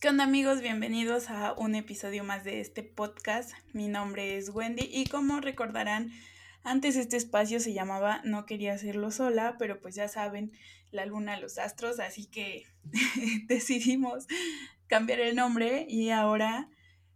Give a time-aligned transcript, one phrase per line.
[0.00, 0.62] ¿Qué onda amigos?
[0.62, 3.52] Bienvenidos a un episodio más de este podcast.
[3.74, 6.10] Mi nombre es Wendy y como recordarán,
[6.62, 10.52] antes este espacio se llamaba No quería hacerlo sola, pero pues ya saben,
[10.90, 12.64] la luna, los astros, así que
[13.46, 14.26] decidimos
[14.86, 16.70] cambiar el nombre y ahora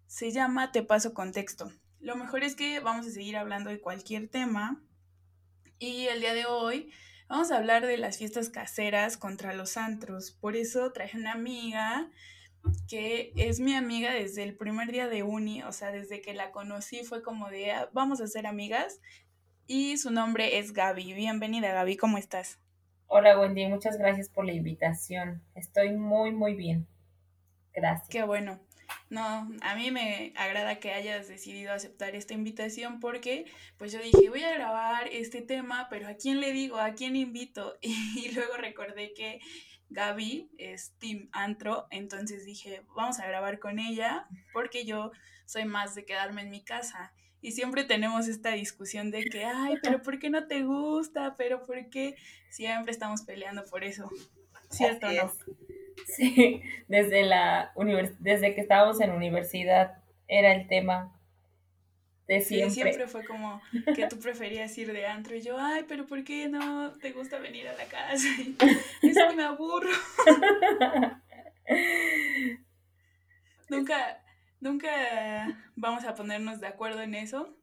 [0.07, 1.73] se llama Te paso contexto.
[2.01, 4.79] Lo mejor es que vamos a seguir hablando de cualquier tema
[5.79, 6.93] y el día de hoy
[7.29, 10.33] vamos a hablar de las fiestas caseras contra los antros.
[10.33, 12.11] Por eso traje una amiga
[12.89, 16.51] que es mi amiga desde el primer día de uni, o sea, desde que la
[16.51, 19.01] conocí fue como de, ah, vamos a ser amigas.
[19.67, 21.15] Y su nombre es Gaby.
[21.15, 22.59] Bienvenida, Gaby, ¿cómo estás?
[23.07, 25.43] Hola, Wendy, muchas gracias por la invitación.
[25.55, 26.87] Estoy muy, muy bien.
[27.73, 28.09] Gracias.
[28.09, 28.61] Qué bueno.
[29.11, 34.29] No, a mí me agrada que hayas decidido aceptar esta invitación porque pues yo dije,
[34.29, 36.79] voy a grabar este tema, pero ¿a quién le digo?
[36.79, 37.77] ¿A quién invito?
[37.83, 39.41] Y luego recordé que
[39.91, 45.13] Gaby es Team Antro, entonces dije, vamos a grabar con ella porque yo
[45.47, 47.13] soy más de quedarme en mi casa.
[47.41, 51.35] Y siempre tenemos esta discusión de que, ay, pero ¿por qué no te gusta?
[51.37, 52.17] Pero ¿por qué?
[52.49, 54.09] Siempre estamos peleando por eso.
[54.71, 55.33] ¿Cierto o no?
[56.07, 57.73] Sí, desde, la
[58.21, 61.15] desde que estábamos en universidad era el tema
[62.27, 62.71] siempre.
[62.71, 63.61] Sí, siempre fue como
[63.95, 67.39] que tú preferías ir de antro y yo, ay, pero ¿por qué no te gusta
[67.39, 68.27] venir a la casa?
[69.03, 69.91] Es que me aburro.
[73.69, 74.25] nunca,
[74.61, 77.55] nunca vamos a ponernos de acuerdo en eso,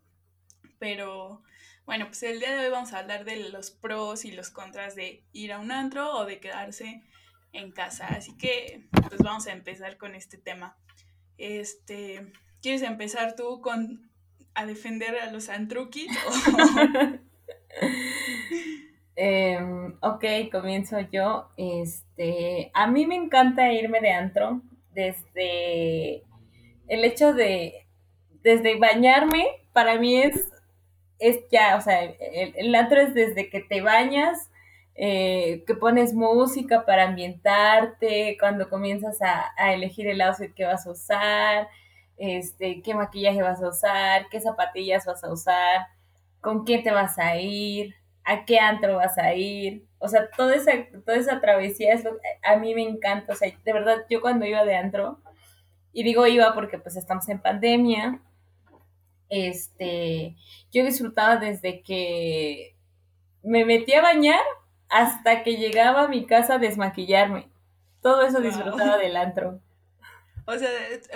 [0.77, 1.43] pero
[1.85, 4.95] bueno, pues el día de hoy vamos a hablar de los pros y los contras
[4.95, 7.03] de ir a un antro o de quedarse
[7.53, 8.07] en casa.
[8.07, 10.77] Así que, pues vamos a empezar con este tema.
[11.37, 14.10] Este, ¿quieres empezar tú con
[14.53, 16.11] a defender a los antrukis?
[19.15, 21.49] Em, ok, comienzo yo.
[21.55, 24.61] Este, a mí me encanta irme de antro
[24.93, 26.23] desde
[26.87, 27.85] el hecho de,
[28.43, 30.49] desde bañarme, para mí es,
[31.19, 34.49] es ya, o sea, el, antro es desde que te bañas,
[34.95, 40.85] eh, que pones música para ambientarte, cuando comienzas a, a elegir el outfit que vas
[40.85, 41.69] a usar,
[42.21, 45.87] este, qué maquillaje vas a usar, qué zapatillas vas a usar,
[46.39, 49.87] con quién te vas a ir, a qué antro vas a ir.
[49.97, 50.71] O sea, toda esa,
[51.03, 53.33] toda esa travesía es lo que a mí me encanta.
[53.33, 55.19] O sea, de verdad, yo cuando iba de antro,
[55.93, 58.21] y digo iba porque pues estamos en pandemia,
[59.29, 60.35] este,
[60.71, 62.75] yo disfrutaba desde que
[63.41, 64.43] me metí a bañar
[64.89, 67.49] hasta que llegaba a mi casa a desmaquillarme.
[68.03, 69.59] Todo eso disfrutaba del antro.
[70.45, 70.69] O sea,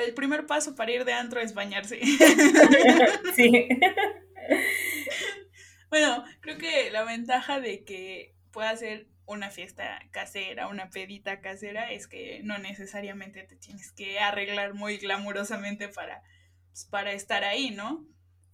[0.06, 2.00] el primer paso para ir de antro es bañarse.
[3.36, 3.70] sí.
[5.90, 11.92] Bueno, creo que la ventaja de que pueda ser una fiesta casera, una pedita casera,
[11.92, 16.22] es que no necesariamente te tienes que arreglar muy glamurosamente para,
[16.68, 18.06] pues, para estar ahí, ¿no?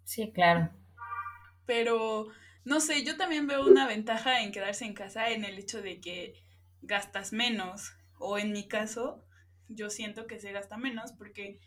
[0.03, 0.69] Sí, claro.
[1.65, 2.27] Pero,
[2.63, 5.99] no sé, yo también veo una ventaja en quedarse en casa en el hecho de
[5.99, 6.35] que
[6.81, 9.25] gastas menos, o en mi caso,
[9.75, 11.59] yo siento que se gasta menos porque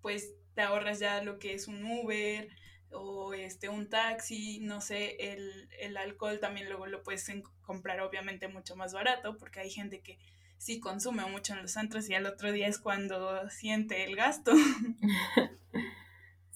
[0.00, 2.48] pues te ahorras ya lo que es un Uber
[2.90, 7.30] o este un taxi, no sé, el, alcohol también luego lo puedes
[7.62, 10.18] comprar obviamente mucho más barato porque hay gente que
[10.58, 14.52] sí consume mucho en los antros y al otro día es cuando siente el gasto.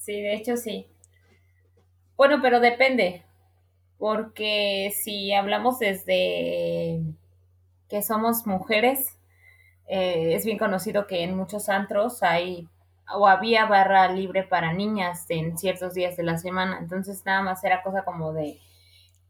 [0.00, 0.86] Sí, de hecho sí.
[2.16, 3.22] Bueno, pero depende,
[3.98, 7.02] porque si hablamos desde
[7.90, 9.18] que somos mujeres,
[9.92, 12.68] eh, es bien conocido que en muchos antros hay
[13.12, 16.78] o había barra libre para niñas en ciertos días de la semana.
[16.78, 18.60] Entonces nada más era cosa como de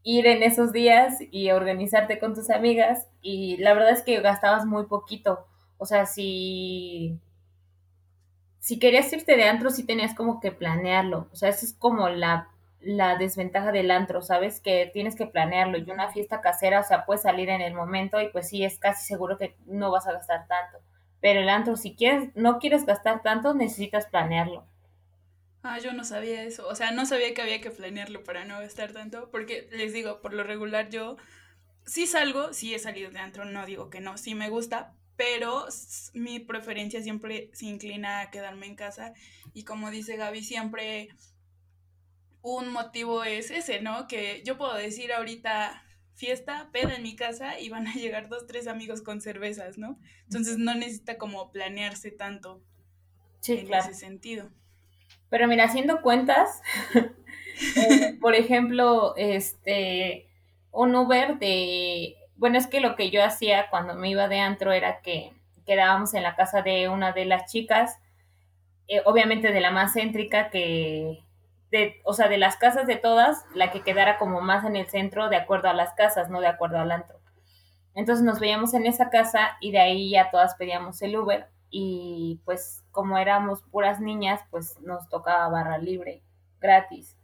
[0.03, 4.67] ir en esos días y organizarte con tus amigas y la verdad es que gastabas
[4.67, 5.47] muy poquito.
[5.79, 7.19] O sea, si,
[8.59, 11.27] si querías irte de antro, sí tenías como que planearlo.
[11.33, 12.50] O sea, eso es como la
[12.81, 14.59] la desventaja del antro, ¿sabes?
[14.59, 18.19] Que tienes que planearlo y una fiesta casera, o sea, puede salir en el momento
[18.19, 20.79] y pues sí, es casi seguro que no vas a gastar tanto.
[21.21, 24.65] Pero el antro, si quieres, no quieres gastar tanto, necesitas planearlo.
[25.63, 26.67] Ah, yo no sabía eso.
[26.67, 29.29] O sea, no sabía que había que planearlo para no gastar tanto.
[29.29, 31.17] Porque les digo, por lo regular yo
[31.85, 35.67] sí salgo, sí he salido de antro, no digo que no, sí me gusta, pero
[36.13, 39.13] mi preferencia siempre se inclina a quedarme en casa.
[39.53, 41.09] Y como dice Gaby, siempre
[42.41, 44.07] un motivo es ese, ¿no?
[44.07, 45.83] Que yo puedo decir ahorita
[46.15, 49.99] fiesta, peda en mi casa y van a llegar dos, tres amigos con cervezas, ¿no?
[50.23, 52.61] Entonces no necesita como planearse tanto
[53.39, 54.49] sí, en ese sentido.
[55.29, 56.61] Pero mira, haciendo cuentas,
[57.75, 60.27] eh, por ejemplo, este,
[60.71, 64.73] un Uber de, bueno, es que lo que yo hacía cuando me iba de antro
[64.73, 65.31] era que
[65.65, 67.99] quedábamos en la casa de una de las chicas,
[68.87, 71.23] eh, obviamente de la más céntrica que,
[71.71, 74.87] de, o sea, de las casas de todas, la que quedara como más en el
[74.87, 77.19] centro de acuerdo a las casas, no de acuerdo al antro.
[77.93, 82.41] Entonces nos veíamos en esa casa y de ahí ya todas pedíamos el Uber y
[82.45, 86.21] pues como éramos puras niñas, pues nos tocaba barra libre,
[86.59, 87.17] gratis.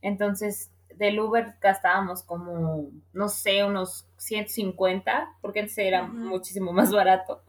[0.00, 7.42] Entonces del Uber gastábamos como, no sé, unos 150, porque antes era muchísimo más barato.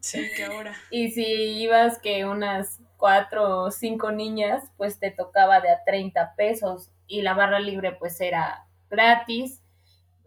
[0.00, 0.74] Sí, que ahora.
[0.90, 6.34] y si ibas que unas cuatro o cinco niñas, pues te tocaba de a 30
[6.36, 9.62] pesos y la barra libre pues era gratis.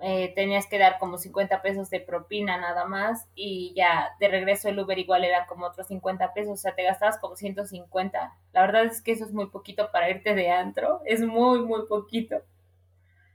[0.01, 4.69] Eh, tenías que dar como 50 pesos de propina nada más y ya de regreso
[4.69, 8.33] el Uber igual era como otros 50 pesos, o sea, te gastabas como 150.
[8.54, 11.86] La verdad es que eso es muy poquito para irte de antro, es muy, muy
[11.86, 12.42] poquito.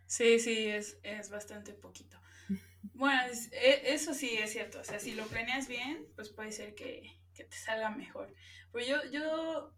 [0.07, 2.17] Sí, sí, es, es bastante poquito.
[2.95, 3.23] Bueno,
[3.53, 4.79] e, eso sí es cierto.
[4.79, 7.11] O sea, si lo planeas bien, pues puede ser que,
[7.43, 8.33] te salga mejor.
[8.71, 9.75] Pero yo, yo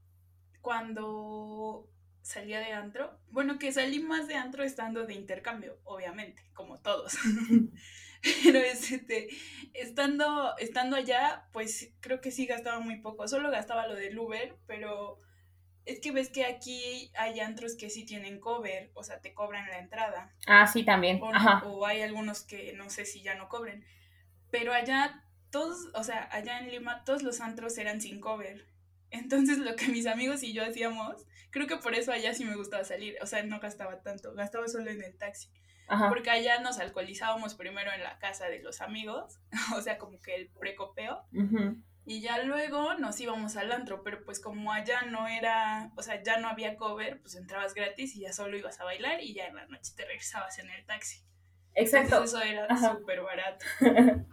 [0.61, 1.89] cuando
[2.21, 7.17] salía de antro, bueno, que salí más de antro estando de intercambio, obviamente, como todos.
[8.45, 9.29] Pero este,
[9.73, 13.29] estando, estando allá, pues creo que sí gastaba muy poco.
[13.29, 15.21] Solo gastaba lo del Uber, pero
[15.85, 19.69] es que ves que aquí hay antros que sí tienen cover, o sea, te cobran
[19.69, 20.35] la entrada.
[20.47, 21.23] Ah, sí, también.
[21.23, 21.63] O, Ajá.
[21.65, 23.85] o hay algunos que no sé si ya no cobren.
[24.51, 25.23] Pero allá
[25.57, 28.67] todos, o sea, allá en Lima todos los antros eran sin cover.
[29.11, 32.57] Entonces lo que mis amigos y yo hacíamos, creo que por eso allá sí me
[32.57, 35.49] gustaba salir, o sea, no gastaba tanto, gastaba solo en el taxi.
[35.89, 36.11] Ajá.
[36.11, 39.39] Porque allá nos alcoholizábamos primero en la casa de los amigos,
[39.77, 41.25] o sea, como que el precopeo.
[41.33, 41.75] Uh
[42.09, 46.23] y ya luego nos íbamos al antro, pero pues como allá no era, o sea,
[46.23, 49.49] ya no había cover, pues entrabas gratis y ya solo ibas a bailar y ya
[49.49, 51.25] en la noche te regresabas en el taxi.
[51.77, 52.25] Exacto.
[52.25, 53.65] eso era súper barato.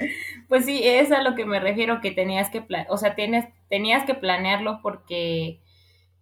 [0.48, 4.06] pues sí, es a lo que me refiero que tenías que, o sea, tienes, tenías
[4.06, 5.60] que planearlo porque,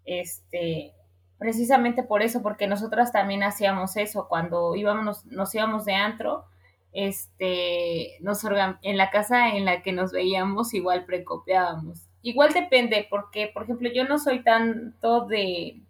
[0.04, 0.94] este,
[1.38, 6.46] precisamente por eso, porque nosotras también hacíamos eso, cuando íbamos, nos íbamos de antro,
[6.92, 8.44] este, nos
[8.82, 12.10] en la casa en la que nos veíamos igual precopiábamos.
[12.24, 15.82] Igual depende, porque, por ejemplo, yo no soy tanto de,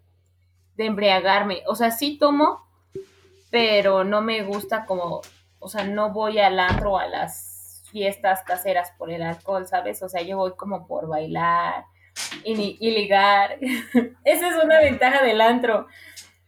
[0.76, 1.62] de embriagarme.
[1.66, 2.66] O sea, sí tomo,
[3.52, 5.20] pero no me gusta como,
[5.58, 10.02] o sea, no voy al antro a las fiestas caseras por el alcohol, ¿sabes?
[10.02, 11.84] O sea, yo voy como por bailar
[12.44, 13.58] y, y ligar.
[14.24, 15.86] Esa es una ventaja del antro.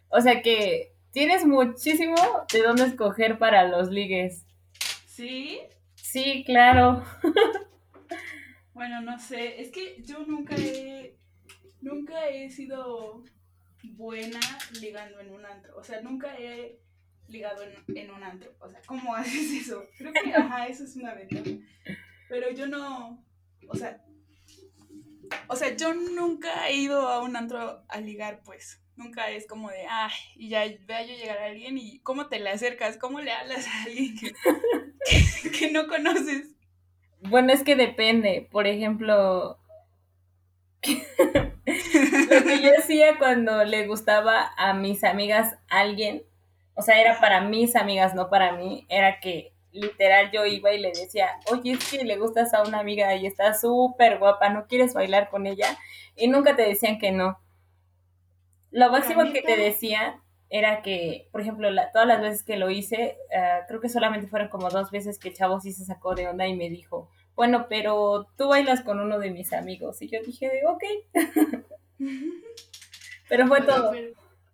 [0.09, 2.17] O sea que tienes muchísimo
[2.51, 4.47] de dónde escoger para los ligues.
[5.07, 5.61] ¿Sí?
[5.97, 7.05] Sí, claro.
[8.73, 11.19] bueno, no sé, es que yo nunca he,
[11.83, 13.23] nunca he sido
[13.83, 14.41] buena
[14.81, 16.81] ligando en un antro, o sea, nunca he
[17.29, 19.85] ligado en, un antro, o sea, ¿cómo haces eso?
[19.99, 21.51] Creo que, ajá, eso es una ventaja,
[22.29, 23.25] pero yo no,
[23.69, 24.05] o sea,
[25.49, 28.81] o sea, yo nunca he ido a un antro a ligar, pues.
[28.97, 32.39] Nunca es como de, ay, y ya vea yo llegar a alguien y cómo te
[32.39, 34.33] le acercas, cómo le hablas a alguien que,
[35.51, 36.55] que, no conoces.
[37.21, 38.49] Bueno, es que depende.
[38.53, 39.59] Por ejemplo,
[40.85, 46.23] lo que yo hacía cuando le gustaba a mis amigas alguien,
[46.75, 50.79] o sea, era para mis amigas, no para mí, era que literal yo iba y
[50.79, 54.67] le decía, oye, es que le gustas a una amiga y está súper guapa, ¿no
[54.67, 55.77] quieres bailar con ella?
[56.17, 57.39] Y nunca te decían que no.
[58.71, 63.19] Lo máximo que te decía era que, por ejemplo, todas las veces que lo hice,
[63.31, 66.47] eh, creo que solamente fueron como dos veces que Chavo sí se sacó de onda
[66.47, 70.01] y me dijo, bueno, pero tú bailas con uno de mis amigos.
[70.03, 70.85] Y yo dije, ok.
[73.29, 73.93] pero fue todo.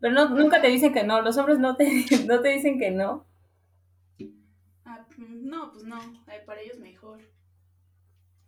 [0.01, 2.91] Pero no, nunca te dicen que no, los hombres no te, no te dicen que
[2.91, 3.27] no.
[4.85, 5.99] Ah, no, pues no,
[6.47, 7.21] para ellos mejor.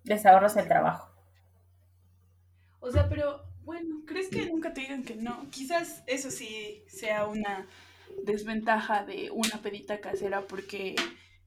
[0.05, 1.13] Les ahorras el trabajo.
[2.81, 5.47] O sea, pero bueno, ¿crees que nunca te digan que no?
[5.51, 7.67] Quizás eso sí sea una
[8.25, 10.97] desventaja de una pedita casera porque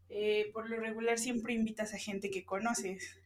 [0.09, 3.17] eh, por lo regular siempre invitas a gente que conoces.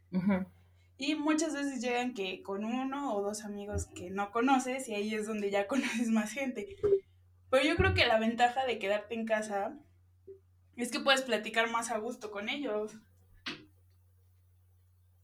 [1.01, 5.15] Y muchas veces llegan que con uno o dos amigos que no conoces y ahí
[5.15, 6.75] es donde ya conoces más gente.
[7.50, 9.74] Pero yo creo que la ventaja de quedarte en casa
[10.75, 12.98] es que puedes platicar más a gusto con ellos.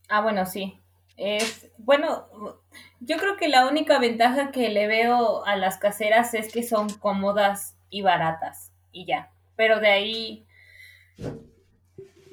[0.07, 0.79] Ah, bueno, sí.
[1.17, 2.27] Es, bueno,
[3.01, 6.87] yo creo que la única ventaja que le veo a las caseras es que son
[6.89, 9.29] cómodas y baratas y ya.
[9.57, 10.47] Pero de ahí,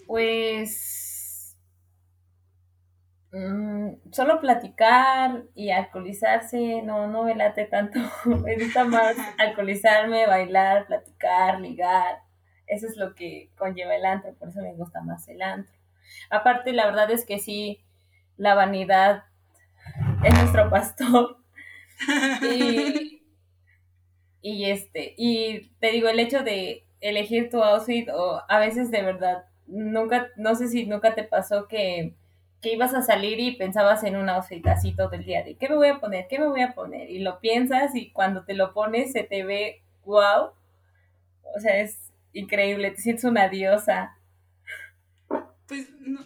[0.06, 1.01] pues,
[3.32, 7.98] mm, solo platicar y alcoholizarse, no, no me late tanto.
[8.24, 12.20] me gusta más alcoholizarme, bailar, platicar, ligar.
[12.66, 15.74] Eso es lo que conlleva el antro, por eso me gusta más el antro.
[16.30, 17.82] Aparte, la verdad es que sí,
[18.36, 19.24] la vanidad
[20.24, 21.38] es nuestro pastor.
[22.42, 23.22] y,
[24.42, 29.02] y este, y te digo, el hecho de elegir tu outfit o a veces de
[29.02, 32.14] verdad, nunca, no sé si nunca te pasó que,
[32.62, 35.69] que ibas a salir y pensabas en un outfit así todo el día, de qué
[35.69, 38.54] me voy a poner, qué me voy a poner, y lo piensas y cuando te
[38.54, 40.52] lo pones se te ve wow,
[41.54, 44.16] o sea, es increíble, te sientes una diosa.
[45.66, 46.21] Pues no,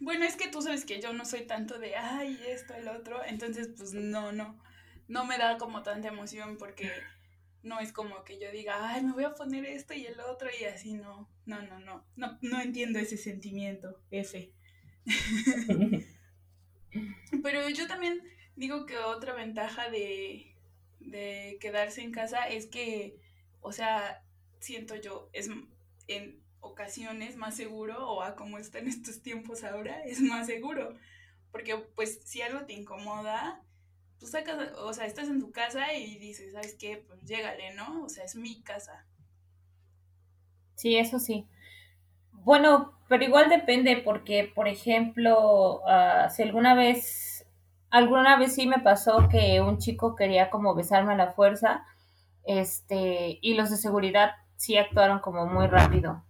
[0.00, 3.22] bueno, es que tú sabes que yo no soy tanto de, ay, esto, el otro,
[3.22, 4.58] entonces pues no, no,
[5.06, 6.90] no me da como tanta emoción porque
[7.62, 10.48] no es como que yo diga, ay, me voy a poner esto y el otro
[10.58, 14.50] y así, no, no, no, no, no, no entiendo ese sentimiento, F.
[17.42, 18.22] Pero yo también
[18.56, 20.54] digo que otra ventaja de,
[21.00, 23.18] de quedarse en casa es que,
[23.60, 24.22] o sea,
[24.60, 25.50] siento yo, es
[26.08, 30.96] en ocasiones más seguro o a como está en estos tiempos ahora, es más seguro.
[31.52, 33.62] Porque pues si algo te incomoda,
[34.18, 36.96] tú sacas, o sea, estás en tu casa y dices, ¿sabes qué?
[36.96, 38.04] Pues llégale, ¿no?
[38.04, 39.06] O sea, es mi casa.
[40.74, 41.46] Sí, eso sí.
[42.44, 47.46] Bueno, pero igual depende porque, por ejemplo, uh, si alguna vez,
[47.90, 51.84] alguna vez sí me pasó que un chico quería como besarme a la fuerza,
[52.44, 56.22] este, y los de seguridad sí actuaron como muy rápido.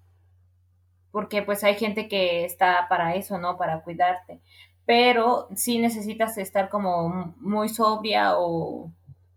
[1.11, 3.57] Porque pues hay gente que está para eso, ¿no?
[3.57, 4.41] Para cuidarte
[4.87, 8.91] pero sí necesitas estar como muy sobria o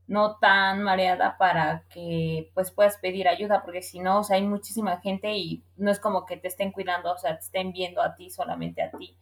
[0.07, 4.43] no tan mareada para que pues puedas pedir ayuda, porque si no, o sea, hay
[4.43, 8.01] muchísima gente y no es como que te estén cuidando, o sea, te estén viendo
[8.01, 9.17] a ti, solamente a ti.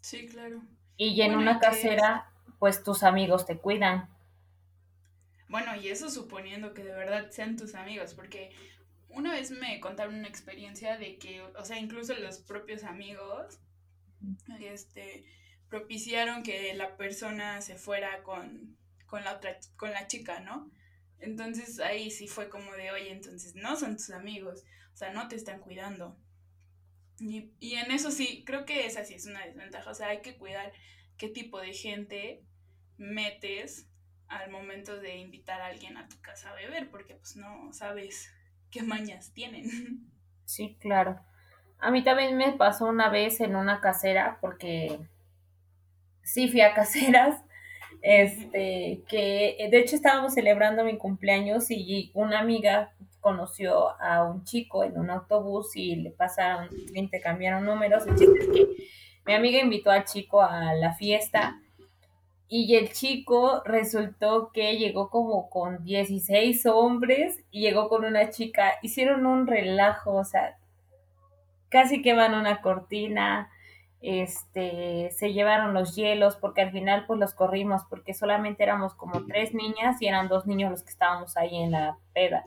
[0.00, 0.62] Sí, claro.
[0.96, 4.08] Y en una casera, pues tus amigos te cuidan.
[5.48, 8.50] Bueno, y eso suponiendo que de verdad sean tus amigos, porque
[9.08, 13.60] una vez me contaron una experiencia de que, o sea, incluso los propios amigos
[14.60, 15.24] este,
[15.68, 18.76] propiciaron que la persona se fuera con,
[19.14, 20.72] con la otra, con la chica, ¿no?
[21.20, 25.28] Entonces ahí sí fue como de, oye, entonces no son tus amigos, o sea, no
[25.28, 26.18] te están cuidando.
[27.20, 30.20] Y, y en eso sí, creo que esa sí es una desventaja, o sea, hay
[30.20, 30.72] que cuidar
[31.16, 32.42] qué tipo de gente
[32.96, 33.88] metes
[34.26, 38.28] al momento de invitar a alguien a tu casa a beber, porque pues no sabes
[38.72, 40.10] qué mañas tienen.
[40.44, 41.24] Sí, claro.
[41.78, 44.98] A mí también me pasó una vez en una casera, porque
[46.24, 47.44] sí fui a caseras,
[48.06, 54.84] este, que de hecho estábamos celebrando mi cumpleaños y una amiga conoció a un chico
[54.84, 58.06] en un autobús y le pasaron, le intercambiaron números.
[58.06, 58.66] El es que
[59.24, 61.58] mi amiga invitó al chico a la fiesta
[62.46, 68.74] y el chico resultó que llegó como con 16 hombres y llegó con una chica.
[68.82, 70.58] Hicieron un relajo, o sea,
[71.70, 73.48] casi queman una cortina,
[74.06, 79.24] este, se llevaron los hielos, porque al final pues los corrimos, porque solamente éramos como
[79.24, 82.44] tres niñas y eran dos niños los que estábamos ahí en la peda.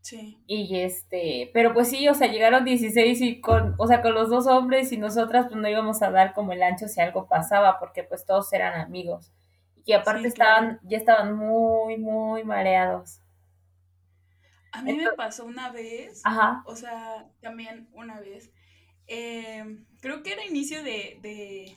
[0.00, 0.42] Sí.
[0.48, 4.28] Y este, pero pues sí, o sea, llegaron 16 y con, o sea, con los
[4.28, 7.78] dos hombres y nosotras pues no íbamos a dar como el ancho si algo pasaba,
[7.78, 9.32] porque pues todos eran amigos.
[9.84, 13.20] Y aparte estaban, ya estaban muy, muy mareados.
[14.72, 16.62] A mí me pasó una vez, Ajá.
[16.66, 18.50] o sea, también una vez,
[19.06, 21.76] eh, creo que era inicio de, de,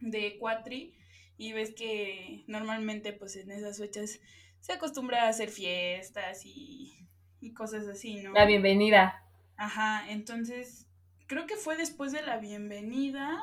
[0.00, 0.94] de Cuatri,
[1.36, 4.20] y ves que normalmente pues en esas fechas
[4.60, 7.08] se acostumbra a hacer fiestas y,
[7.40, 8.32] y cosas así, ¿no?
[8.32, 9.24] La bienvenida.
[9.56, 10.86] Ajá, entonces
[11.26, 13.42] creo que fue después de la bienvenida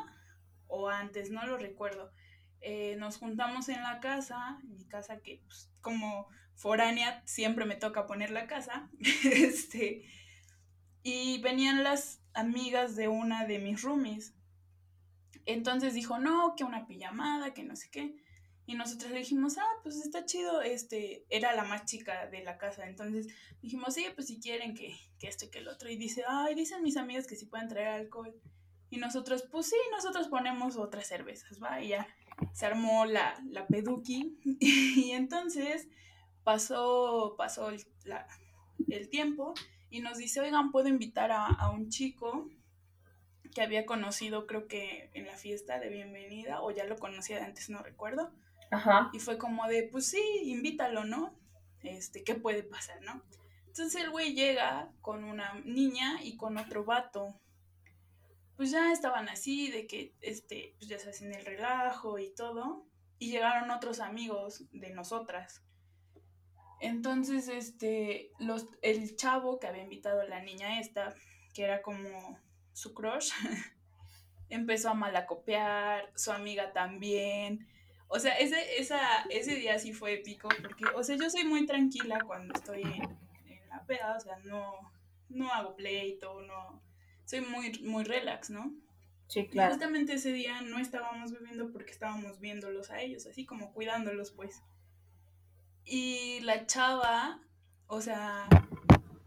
[0.68, 2.12] o antes, no lo recuerdo.
[2.62, 7.76] Eh, nos juntamos en la casa, en mi casa que pues, como foránea siempre me
[7.76, 8.90] toca poner la casa,
[9.24, 10.06] este,
[11.04, 14.34] y venían las amigas de una de mis roomies.
[15.46, 18.16] Entonces dijo, no, que una pijamada, que no sé qué.
[18.66, 22.58] Y nosotros le dijimos, ah, pues está chido, este, era la más chica de la
[22.60, 22.88] casa.
[22.88, 23.28] Entonces
[23.62, 25.90] dijimos, sí, pues si quieren que, que esto y que el otro.
[25.90, 28.40] Y dice, ay, dicen mis amigas que si pueden traer alcohol.
[28.92, 31.82] Y nosotros, pues sí, nosotros ponemos otras cervezas, ¿va?
[31.82, 32.08] Y ya
[32.54, 34.38] se armó la, la peduki.
[34.60, 35.88] y entonces
[36.44, 37.84] pasó, pasó el,
[38.88, 39.54] el, tiempo
[39.90, 42.50] y nos dice, oigan, puedo invitar a, a, un chico
[43.54, 47.46] que había conocido, creo que en la fiesta de bienvenida, o ya lo conocía de
[47.46, 48.32] antes, no recuerdo.
[48.72, 49.10] Ajá.
[49.14, 51.34] Y fue como de, pues sí, invítalo, ¿no?
[51.82, 53.24] Este, ¿qué puede pasar, no?
[53.68, 57.40] Entonces el güey llega con una niña y con otro vato
[58.60, 62.86] pues ya estaban así, de que, este, pues ya se hacen el relajo y todo,
[63.18, 65.64] y llegaron otros amigos de nosotras.
[66.82, 71.14] Entonces, este, los, el chavo que había invitado a la niña esta,
[71.54, 72.40] que era como
[72.74, 73.32] su crush,
[74.50, 77.68] empezó a malacopiar, su amiga también.
[78.08, 81.66] O sea, ese, esa, ese día sí fue épico porque, o sea, yo soy muy
[81.66, 83.18] tranquila cuando estoy en,
[83.70, 84.92] la peda, o sea, no,
[85.30, 86.82] no hago pleito, no,
[87.26, 88.74] soy muy, muy relax, ¿no?
[89.28, 89.74] Sí, claro.
[89.74, 94.64] justamente ese día no estábamos bebiendo porque estábamos viéndolos a ellos, así como cuidándolos, pues.
[95.92, 97.42] Y la chava,
[97.88, 98.48] o sea,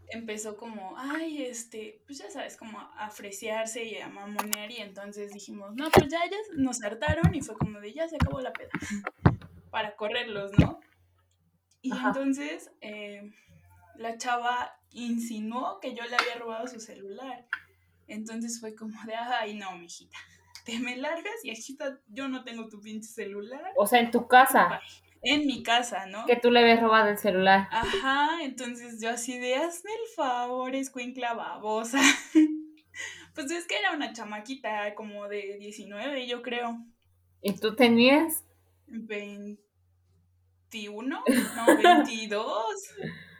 [0.07, 5.33] empezó como, ay, este, pues ya sabes, como a freciarse y a mamonear y entonces
[5.33, 8.53] dijimos, no, pues ya, ya nos hartaron y fue como de, ya se acabó la
[8.53, 8.69] peda,
[9.71, 10.79] para correrlos, ¿no?
[11.81, 13.29] Y entonces eh,
[13.97, 17.45] la chava insinuó que yo le había robado su celular.
[18.07, 20.17] Entonces fue como de, ay, no, mijita,
[20.63, 21.77] te me largas y aquí
[22.07, 23.73] yo no tengo tu pinche celular.
[23.75, 24.79] O sea, en tu casa
[25.23, 26.25] en mi casa, ¿no?
[26.25, 27.67] Que tú le habías robado el celular.
[27.71, 32.01] Ajá, entonces yo así de, hazme el favor, escuincla babosa.
[33.33, 36.77] pues es que era una chamaquita como de 19, yo creo.
[37.41, 38.43] ¿Y tú tenías?
[38.87, 39.59] 21,
[41.55, 42.75] no, 22.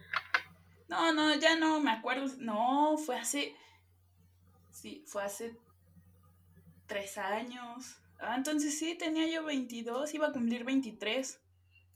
[0.89, 2.27] No, no, ya no me acuerdo.
[2.37, 3.55] No, fue hace,
[4.69, 5.57] sí, fue hace
[6.85, 7.97] tres años.
[8.19, 11.42] Ah, entonces sí, tenía yo 22, iba a cumplir 23.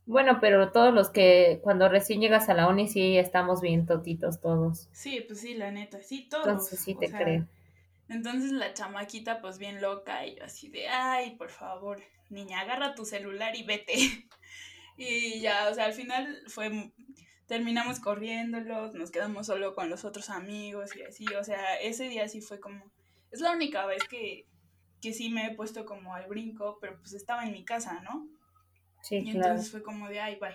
[0.07, 4.39] Bueno, pero todos los que cuando recién llegas a la uni sí estamos bien totitos
[4.39, 4.87] todos.
[4.93, 6.47] Sí, pues sí, la neta, sí, todos.
[6.47, 7.45] Entonces sí te creo.
[8.07, 12.95] Entonces la chamaquita pues bien loca y yo así de, ay, por favor, niña, agarra
[12.95, 13.95] tu celular y vete.
[14.97, 16.93] y ya, o sea, al final fue,
[17.45, 22.29] terminamos corriéndolos, nos quedamos solo con los otros amigos y así, o sea, ese día
[22.29, 22.93] sí fue como,
[23.29, 24.45] es la única vez que,
[25.01, 28.25] que sí me he puesto como al brinco, pero pues estaba en mi casa, ¿no?
[29.09, 30.51] Y entonces fue como de, ay, bye.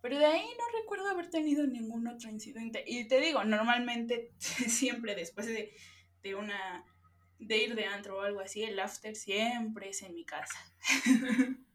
[0.00, 2.84] Pero de ahí no recuerdo haber tenido ningún otro incidente.
[2.86, 5.72] Y te digo, normalmente siempre después de,
[6.22, 6.84] de una
[7.38, 10.58] de ir de antro o algo así, el after siempre es en mi casa.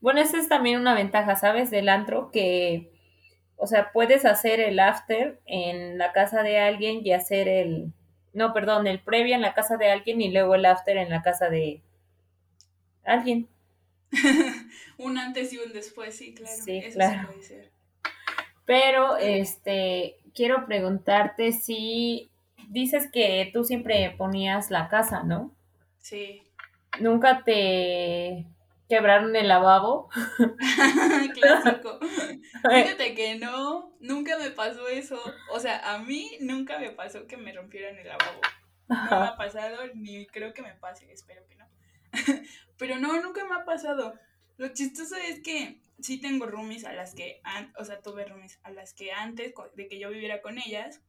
[0.00, 1.70] Bueno, esa es también una ventaja, ¿sabes?
[1.70, 2.92] Del antro que,
[3.56, 7.92] o sea, puedes hacer el after en la casa de alguien y hacer el,
[8.34, 11.22] no, perdón, el previo en la casa de alguien y luego el after en la
[11.22, 11.82] casa de
[13.04, 13.48] alguien.
[14.98, 16.56] un antes y un después, sí, claro.
[16.64, 17.28] Sí, claro.
[17.28, 17.72] puede ser.
[18.64, 22.30] Pero, este, quiero preguntarte si
[22.68, 25.54] dices que tú siempre ponías la casa, ¿no?
[25.98, 26.42] Sí.
[27.00, 28.46] ¿Nunca te
[28.88, 30.08] quebraron el lavabo?
[31.34, 31.98] Clásico.
[32.70, 35.20] Fíjate que no, nunca me pasó eso.
[35.52, 38.40] O sea, a mí nunca me pasó que me rompieran el lavabo.
[38.88, 41.55] No me ha pasado, ni creo que me pase, espero que.
[42.78, 44.14] Pero no, nunca me ha pasado.
[44.56, 47.40] Lo chistoso es que sí tengo roomies a las que,
[47.78, 51.02] o sea, tuve roomies a las que antes de que yo viviera con ellas,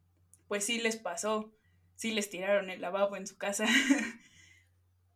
[0.47, 1.53] pues sí les pasó,
[1.95, 3.65] sí les tiraron el lavabo en su casa.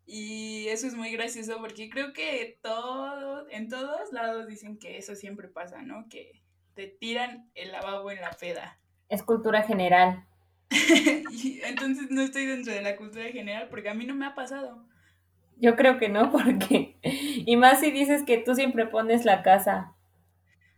[0.05, 5.15] y eso es muy gracioso porque creo que todo, en todos lados dicen que eso
[5.15, 6.07] siempre pasa, ¿no?
[6.09, 6.41] Que
[6.73, 8.79] te tiran el lavabo en la peda.
[9.09, 10.25] Es cultura general.
[10.69, 14.85] entonces no estoy dentro de la cultura general porque a mí no me ha pasado.
[15.61, 16.97] Yo creo que no, porque.
[17.03, 19.93] Y más si dices que tú siempre pones la casa.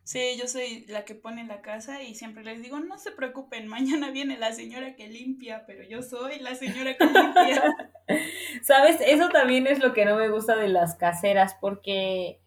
[0.04, 3.68] Sí, yo soy la que pone la casa y siempre les digo, no se preocupen,
[3.68, 7.64] mañana viene la señora que limpia, pero yo soy la señora que limpia.
[8.64, 12.42] Sabes, eso también es lo que no me gusta de las caseras, porque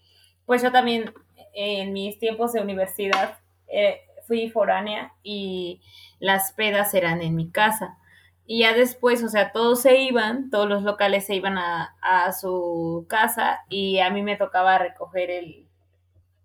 [0.45, 1.15] pues yo también
[1.55, 5.81] en mis tiempos de universidad eh, fui foránea y
[6.19, 7.97] las pedas eran en mi casa.
[8.47, 12.33] Y ya después, o sea, todos se iban, todos los locales se iban a, a
[12.33, 15.67] su casa y a mí me tocaba recoger el,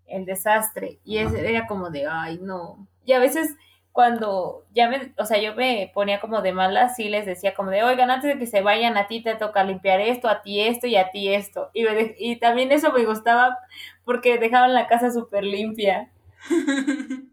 [0.06, 0.98] el desastre.
[1.04, 2.86] Y era como de, ay, no.
[3.04, 3.56] Y a veces
[3.92, 7.70] cuando ya me, o sea, yo me ponía como de malas, sí les decía como
[7.70, 10.60] de, oigan, antes de que se vayan, a ti te toca limpiar esto, a ti
[10.60, 11.70] esto y a ti esto.
[11.74, 11.84] Y,
[12.18, 13.58] y también eso me gustaba
[14.04, 16.10] porque dejaban la casa súper limpia.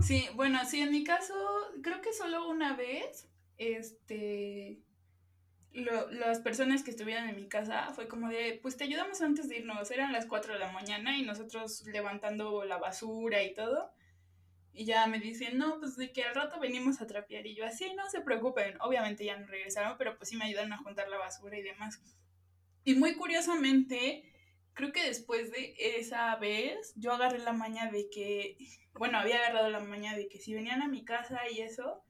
[0.00, 1.34] sí, bueno, sí, en mi caso,
[1.82, 3.28] creo que solo una vez
[3.62, 4.82] este,
[5.72, 9.58] las personas que estuvieran en mi casa fue como de, pues te ayudamos antes de
[9.58, 13.92] irnos, eran las 4 de la mañana y nosotros levantando la basura y todo.
[14.74, 17.46] Y ya me dicen, no, pues de que al rato venimos a trapear.
[17.46, 18.80] Y yo, así, no se preocupen.
[18.80, 22.00] Obviamente ya no regresaron, pero pues sí me ayudaron a juntar la basura y demás.
[22.84, 24.32] Y muy curiosamente,
[24.72, 28.56] creo que después de esa vez, yo agarré la maña de que,
[28.94, 32.02] bueno, había agarrado la maña de que si venían a mi casa y eso,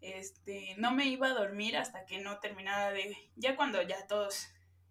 [0.00, 4.48] este, no me iba a dormir hasta que no terminara de, ya cuando ya todos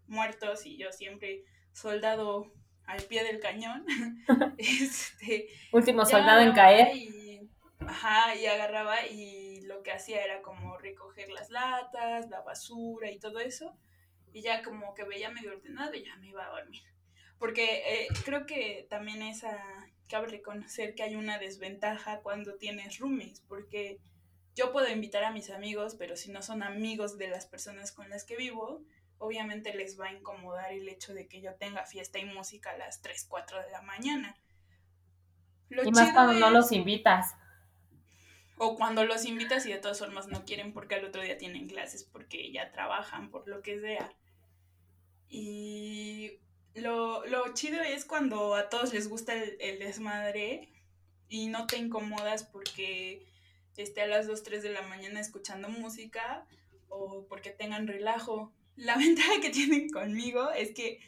[0.08, 1.43] muertos y yo siempre
[1.74, 2.52] soldado
[2.86, 3.86] al pie del cañón,
[4.58, 6.95] este, último soldado en caer.
[6.95, 13.12] Y, ajá, y agarraba y lo que hacía era como recoger las latas, la basura
[13.12, 13.78] y todo eso,
[14.34, 16.82] y ya como que veía medio ordenado y ya me iba a dormir.
[17.38, 19.63] Porque eh, creo que también esa,
[20.10, 24.00] cabe reconocer que hay una desventaja cuando tienes roomies, porque
[24.56, 28.10] yo puedo invitar a mis amigos, pero si no son amigos de las personas con
[28.10, 28.84] las que vivo,
[29.18, 32.78] obviamente les va a incomodar el hecho de que yo tenga fiesta y música a
[32.78, 34.36] las 3, 4 de la mañana.
[35.70, 37.36] y más cuando no los invitas.
[38.58, 41.68] O cuando los invitas y de todas formas no quieren porque al otro día tienen
[41.68, 44.12] clases, porque ya trabajan, por lo que sea.
[45.30, 46.40] Y
[46.76, 50.70] lo, chido es cuando a todos les gusta el, desmadre
[51.28, 53.29] y no te incomodas porque
[53.84, 56.46] esté a las 2, 3 de la mañana escuchando música
[56.88, 58.54] o porque tengan relajo.
[58.76, 61.00] La ventaja que tienen conmigo es que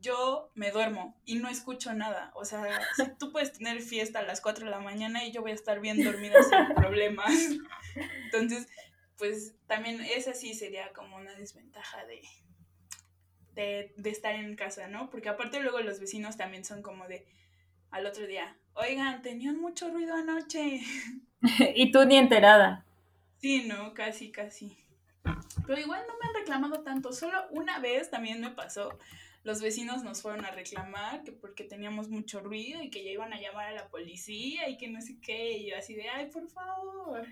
[0.00, 2.32] yo me duermo y no escucho nada.
[2.34, 2.80] O sea,
[3.18, 5.80] tú puedes tener fiesta a las 4 de la mañana y yo voy a estar
[5.80, 7.32] bien dormida sin problemas.
[8.24, 8.66] Entonces,
[9.16, 12.22] pues también esa sí sería como una desventaja de,
[13.52, 15.08] de, de, estar en casa, ¿no?
[15.10, 17.26] Porque aparte luego los vecinos también son como de
[17.90, 20.80] al otro día, oigan, tenían mucho ruido anoche.
[21.74, 22.84] y tú ni enterada.
[23.38, 24.76] Sí, no, casi, casi.
[25.66, 28.98] Pero igual no me han reclamado tanto, solo una vez también me pasó
[29.44, 33.32] los vecinos nos fueron a reclamar que porque teníamos mucho ruido y que ya iban
[33.32, 36.26] a llamar a la policía y que no sé qué, y yo así de, ay,
[36.26, 37.26] por favor.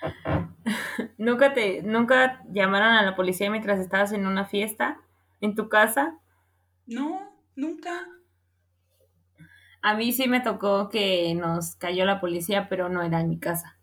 [1.18, 5.00] ¿Nunca te, nunca llamaron a la policía mientras estabas en una fiesta
[5.40, 6.18] en tu casa?
[6.86, 8.08] No, nunca.
[9.82, 13.38] A mí sí me tocó que nos cayó la policía, pero no era en mi
[13.38, 13.78] casa.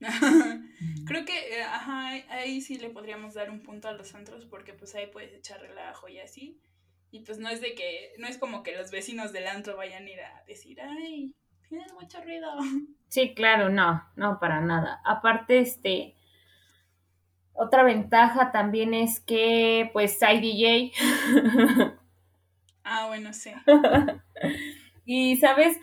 [1.06, 4.72] Creo que, eh, ajá, ahí sí le podríamos dar un punto a los antros porque
[4.72, 6.60] pues ahí puedes echar relajo y así.
[7.10, 10.06] Y pues no es de que, no es como que los vecinos del antro vayan
[10.06, 11.34] a ir a decir, ay,
[11.68, 12.50] tienes mucho ruido.
[13.10, 15.00] Sí, claro, no, no, para nada.
[15.02, 16.14] Aparte, este,
[17.54, 20.92] otra ventaja también es que pues hay DJ.
[22.84, 23.50] ah, bueno, sí.
[25.10, 25.80] Y, ¿sabes?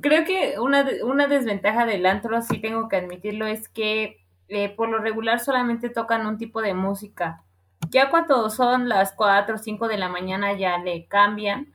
[0.00, 4.88] Creo que una, una desventaja del antro, sí tengo que admitirlo, es que eh, por
[4.88, 7.42] lo regular solamente tocan un tipo de música.
[7.90, 11.74] Ya cuando son las 4 o 5 de la mañana ya le cambian,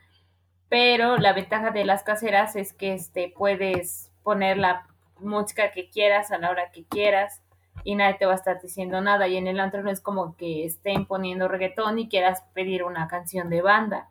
[0.69, 4.87] pero la ventaja de las caseras es que este, puedes poner la
[5.19, 7.43] música que quieras a la hora que quieras
[7.83, 9.27] y nadie te va a estar diciendo nada.
[9.27, 13.09] Y en el antro no es como que estén poniendo reggaetón y quieras pedir una
[13.09, 14.09] canción de banda.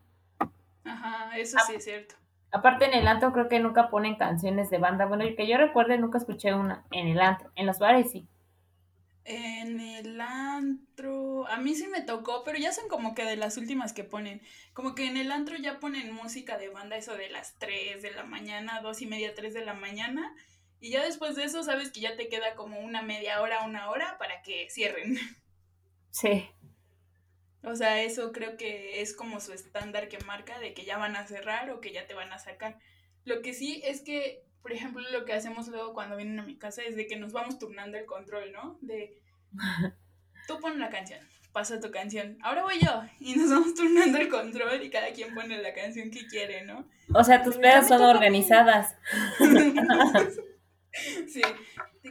[0.85, 2.21] Ajá, eso sí es cierto.
[2.52, 5.06] Aparte en el antro creo que nunca ponen canciones de banda.
[5.06, 7.50] Bueno, y que yo recuerde nunca escuché una en el antro.
[7.56, 8.28] En los bares sí.
[9.24, 13.56] En el antro, a mí sí me tocó, pero ya son como que de las
[13.56, 14.42] últimas que ponen.
[14.74, 18.10] Como que en el antro ya ponen música de banda, eso de las 3 de
[18.10, 20.34] la mañana, dos y media, 3 de la mañana.
[20.80, 23.88] Y ya después de eso, sabes que ya te queda como una media hora, una
[23.88, 25.16] hora para que cierren.
[26.10, 26.50] Sí.
[27.64, 31.14] O sea, eso creo que es como su estándar que marca de que ya van
[31.14, 32.79] a cerrar o que ya te van a sacar.
[33.25, 36.57] Lo que sí es que, por ejemplo, lo que hacemos luego cuando vienen a mi
[36.57, 38.79] casa es de que nos vamos turnando el control, ¿no?
[38.81, 39.16] De
[40.48, 41.20] tú pones la canción,
[41.53, 43.05] pasa tu canción, ahora voy yo.
[43.20, 46.88] Y nos vamos turnando el control y cada quien pone la canción que quiere, ¿no?
[47.14, 48.96] O sea, tus pedas son organizadas.
[51.29, 51.42] sí,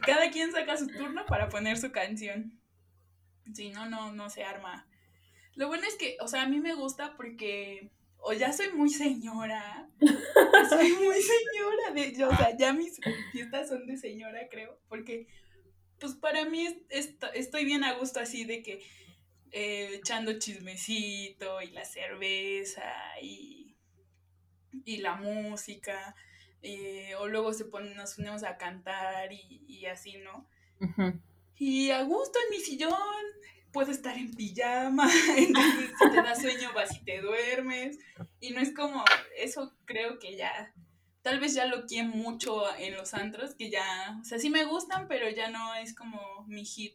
[0.00, 2.58] cada quien saca su turno para poner su canción.
[3.52, 4.86] Si no, no, no se arma
[5.54, 7.90] lo bueno es que, o sea, a mí me gusta porque
[8.22, 9.88] o ya soy muy señora,
[10.70, 13.00] soy muy señora, de, yo, o sea, ya mis
[13.32, 15.26] fiestas son de señora, creo, porque
[15.98, 18.82] pues para mí estoy bien a gusto así de que
[19.50, 23.76] eh, echando chismecito y la cerveza y,
[24.84, 26.14] y la música,
[26.62, 30.48] eh, o luego se ponen, nos ponemos a cantar y, y así, ¿no?
[31.56, 32.92] Y a gusto en mi sillón,
[33.72, 37.98] puedo estar en pijama, entonces si te da sueño vas y te duermes.
[38.40, 39.04] Y no es como,
[39.36, 40.72] eso creo que ya,
[41.22, 44.64] tal vez ya lo quiero mucho en los antros, que ya, o sea, sí me
[44.64, 46.94] gustan, pero ya no es como mi hit.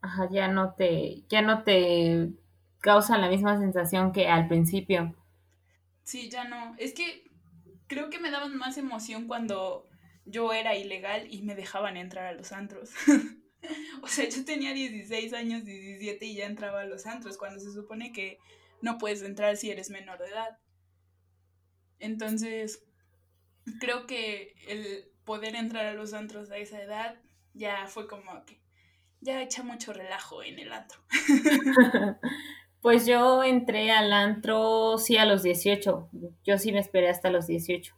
[0.00, 2.30] Ajá, ya no te, ya no te
[2.80, 5.14] causa la misma sensación que al principio.
[6.02, 6.74] Sí, ya no.
[6.78, 7.30] Es que
[7.86, 9.88] creo que me daban más emoción cuando
[10.24, 12.90] yo era ilegal y me dejaban entrar a los antros.
[14.02, 17.72] O sea, yo tenía 16 años, 17 y ya entraba a los antros, cuando se
[17.72, 18.38] supone que
[18.80, 20.58] no puedes entrar si eres menor de edad.
[22.00, 22.84] Entonces,
[23.78, 27.20] creo que el poder entrar a los antros a esa edad
[27.54, 28.60] ya fue como que
[29.20, 31.00] ya echa mucho relajo en el antro.
[32.82, 36.10] Pues yo entré al antro sí a los 18.
[36.42, 37.94] Yo sí me esperé hasta los 18.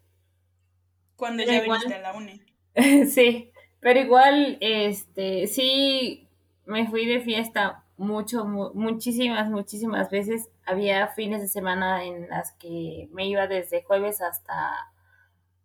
[1.16, 2.42] Cuando ya viniste a la uni.
[3.10, 3.50] sí,
[3.84, 6.26] pero igual, este, sí,
[6.64, 10.48] me fui de fiesta mucho, muchísimas, muchísimas veces.
[10.64, 14.90] Había fines de semana en las que me iba desde jueves hasta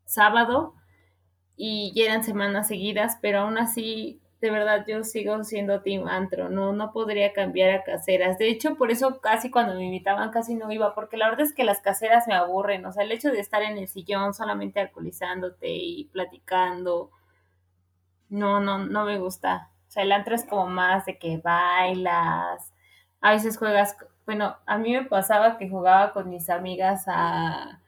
[0.03, 0.75] sábado
[1.55, 6.73] y eran semanas seguidas, pero aún así, de verdad, yo sigo siendo team antro, no,
[6.73, 8.37] no podría cambiar a caseras.
[8.37, 11.53] De hecho, por eso casi cuando me invitaban casi no iba, porque la verdad es
[11.53, 14.81] que las caseras me aburren, o sea, el hecho de estar en el sillón solamente
[14.81, 17.11] alcoholizándote y platicando,
[18.29, 19.69] no, no, no me gusta.
[19.87, 22.71] O sea, el antro es como más de que bailas,
[23.21, 27.81] a veces juegas, bueno, a mí me pasaba que jugaba con mis amigas a,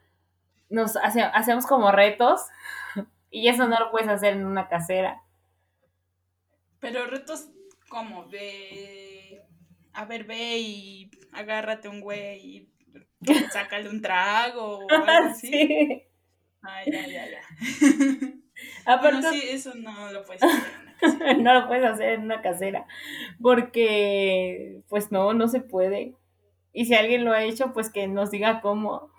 [0.68, 2.40] nos hacíamos como retos
[3.30, 5.22] y eso no lo puedes hacer en una casera.
[6.80, 7.48] Pero retos
[7.88, 9.42] como de,
[9.92, 12.72] a ver, ve y agárrate un güey y
[13.52, 15.48] sácale un trago o algo así.
[15.48, 16.02] Sí.
[16.62, 17.40] Ay, ya, ya, ya.
[18.84, 20.82] Aparte, sí, eso no lo puedes hacer
[21.42, 22.86] no lo puedes hacer en una casera,
[23.40, 26.14] porque pues no, no se puede.
[26.72, 29.12] Y si alguien lo ha hecho, pues que nos diga cómo.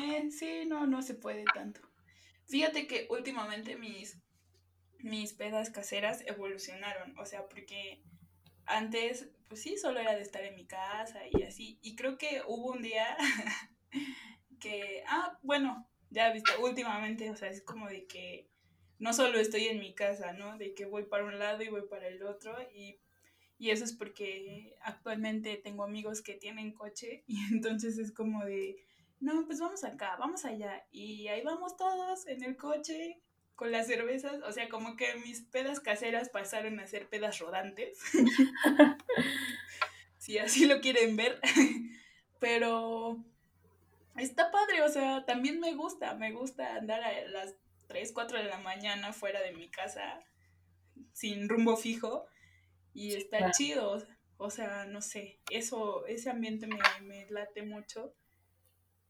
[0.00, 1.80] eh, sí, no, no se puede tanto.
[2.48, 4.18] Fíjate que últimamente mis,
[4.98, 8.02] mis pedas caseras evolucionaron, o sea, porque
[8.66, 11.78] antes, pues sí, solo era de estar en mi casa y así.
[11.82, 13.16] Y creo que hubo un día
[14.60, 18.48] que, ah, bueno, ya viste, últimamente, o sea, es como de que
[18.98, 20.58] no solo estoy en mi casa, ¿no?
[20.58, 22.98] De que voy para un lado y voy para el otro y,
[23.60, 28.76] eso es porque actualmente tengo amigos que tienen coche y entonces es como de,
[29.20, 33.20] no, pues vamos acá, vamos allá y ahí vamos todos en el coche
[33.56, 37.98] con las cervezas, o sea, como que mis pedas caseras pasaron a ser pedas rodantes.
[40.18, 41.40] si así lo quieren ver.
[42.38, 43.24] Pero
[44.18, 47.54] está padre, o sea, también me gusta, me gusta andar a las
[47.86, 50.20] 3, 4 de la mañana fuera de mi casa
[51.12, 52.26] sin rumbo fijo
[52.92, 54.02] y está chido,
[54.36, 58.14] o sea, no sé, eso, ese ambiente me, me, late mucho.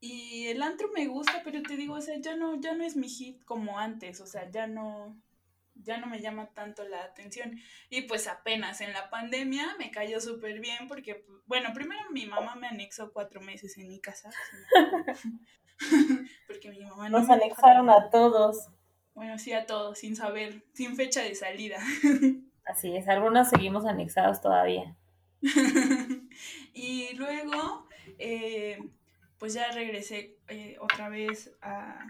[0.00, 2.96] Y el antro me gusta, pero te digo, o sea, ya no, ya no es
[2.96, 5.20] mi hit como antes, o sea, ya no,
[5.82, 7.58] ya no me llama tanto la atención.
[7.90, 12.54] Y pues apenas en la pandemia me cayó súper bien porque, bueno, primero mi mamá
[12.54, 14.30] me anexó cuatro meses en mi casa.
[16.48, 18.68] Porque mi mamá no Nos anexaron a todos.
[19.14, 21.78] Bueno, sí, a todos, sin saber, sin fecha de salida.
[22.64, 24.96] Así es, algunos seguimos anexados todavía.
[26.74, 27.88] y luego,
[28.18, 28.78] eh,
[29.38, 32.06] pues ya regresé eh, otra vez a,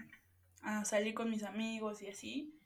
[0.61, 2.58] a, salir con mis amigos y así.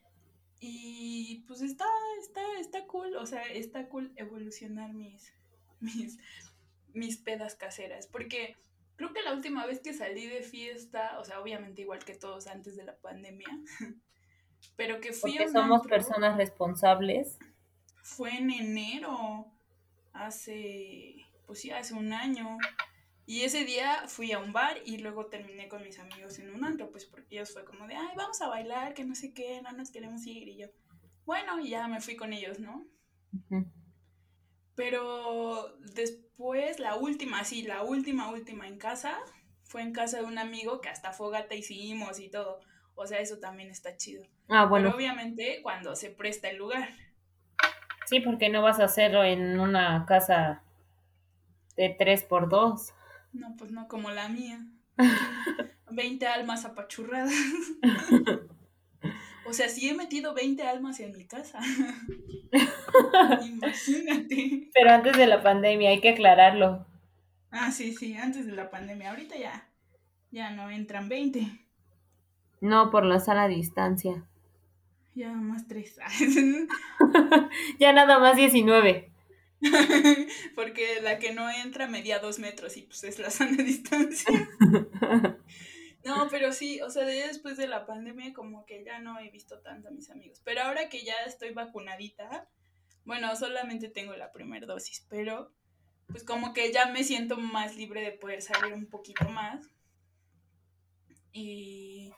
[0.66, 1.86] Y pues está,
[2.22, 5.34] está, está cool, o sea, está cool evolucionar mis,
[5.82, 6.18] mis,
[6.94, 8.08] mis pedas caseras.
[8.08, 8.56] Porque
[8.96, 12.48] Creo que la última vez que salí de fiesta, o sea, obviamente igual que todos
[12.48, 13.48] antes de la pandemia,
[14.76, 17.40] pero que fui Porque somos personas responsables.
[18.04, 19.48] Fue en enero,
[20.14, 21.16] hace,
[21.48, 22.58] pues sí, hace un año.
[23.26, 26.66] Y ese día fui a un bar y luego terminé con mis amigos en un
[26.66, 29.62] antro, pues porque ellos fue como de, ay, vamos a bailar, que no sé qué,
[29.62, 30.48] no nos queremos ir.
[30.50, 30.68] Y yo,
[31.26, 32.86] bueno, y ya me fui con ellos, ¿no?
[34.76, 39.18] Pero después, la última, sí, la última, última en casa,
[39.64, 42.60] fue en casa de un amigo que hasta fogata hicimos y todo.
[42.96, 44.26] O sea, eso también está chido.
[44.50, 44.88] Ah, bueno.
[44.88, 46.90] Pero obviamente cuando se presta el lugar.
[48.06, 50.62] Sí, porque no vas a hacerlo en una casa
[51.76, 52.94] de tres por dos.
[53.34, 54.66] No, pues no como la mía.
[55.92, 57.34] Veinte almas apachurradas.
[59.46, 61.60] O sea, sí he metido 20 almas en mi casa.
[63.46, 64.70] Imagínate.
[64.74, 66.88] Pero antes de la pandemia, hay que aclararlo.
[67.52, 69.12] Ah, sí, sí, antes de la pandemia.
[69.12, 69.70] Ahorita ya,
[70.32, 71.46] ya no entran 20.
[72.62, 74.26] No, por la sala a distancia.
[75.14, 76.00] Ya más 3.
[77.80, 79.13] ya nada más 19.
[80.56, 84.50] Porque la que no entra medía 2 metros y pues es la sana distancia.
[86.04, 89.60] No, pero sí, o sea, después de la pandemia como que ya no he visto
[89.60, 90.42] tanto a mis amigos.
[90.44, 92.50] Pero ahora que ya estoy vacunadita,
[93.06, 95.54] bueno, solamente tengo la primera dosis, pero
[96.08, 99.66] pues como que ya me siento más libre de poder salir un poquito más.
[101.32, 102.12] Y,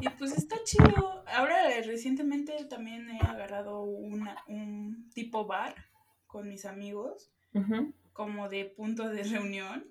[0.00, 1.22] y pues está chido.
[1.26, 5.74] Ahora recientemente también he agarrado una, un tipo bar
[6.36, 7.32] con mis amigos,
[8.12, 9.86] como de punto de reunión.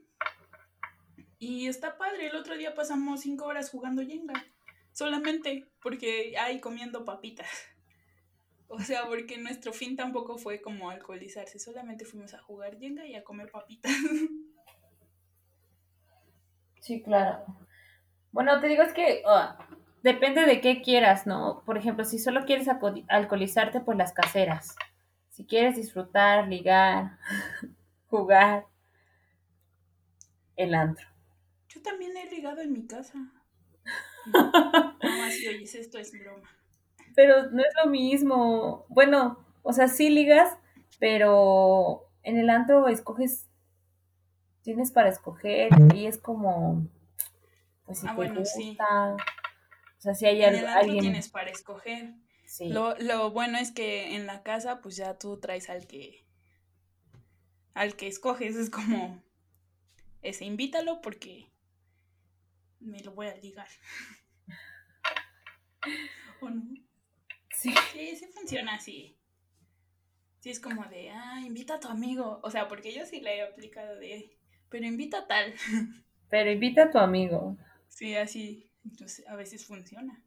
[1.39, 4.45] Y está padre, el otro día pasamos cinco horas jugando Jenga.
[4.91, 7.49] Solamente porque hay comiendo papitas.
[8.67, 13.15] O sea, porque nuestro fin tampoco fue como alcoholizarse, solamente fuimos a jugar Jenga y
[13.15, 13.91] a comer papitas.
[16.79, 17.43] Sí, claro.
[18.31, 19.57] Bueno, te digo, es que ah,
[20.03, 21.63] depende de qué quieras, ¿no?
[21.65, 22.67] Por ejemplo, si solo quieres
[23.07, 24.75] alcoholizarte, pues las caseras.
[25.35, 27.17] Si quieres disfrutar, ligar,
[28.09, 28.65] jugar,
[30.55, 31.05] el antro.
[31.67, 33.13] Yo también he ligado en mi casa.
[35.03, 36.49] No, así oyes, esto es broma.
[37.15, 38.85] Pero no es lo mismo.
[38.89, 40.57] Bueno, o sea, sí ligas,
[40.99, 43.45] pero en el antro escoges,
[44.63, 46.87] tienes para escoger y es como,
[47.85, 48.55] pues si Ah, te bueno, gusta.
[48.57, 48.77] sí.
[48.79, 51.01] O sea, si hay En al- el antro alguien.
[51.01, 52.13] tienes para escoger.
[52.55, 52.69] Sí.
[52.69, 56.25] Lo, lo bueno es que en la casa, pues ya tú traes al que.
[57.73, 58.55] al que escoges.
[58.55, 59.21] Es como.
[60.21, 61.51] Ese, invítalo porque.
[62.79, 63.67] me lo voy a ligar.
[66.41, 66.63] ¿O no?
[67.53, 67.73] Sí.
[67.91, 69.17] Sí, sí funciona así.
[70.39, 72.39] Sí, es como de, ah, invita a tu amigo.
[72.41, 74.39] O sea, porque yo sí le he aplicado de,
[74.69, 75.53] pero invita a tal.
[76.29, 77.57] Pero invita a tu amigo.
[77.89, 78.71] Sí, así.
[78.83, 80.23] Entonces, a veces funciona.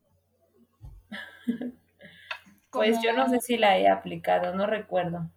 [2.70, 5.31] Pues yo no sé si la he aplicado, no recuerdo.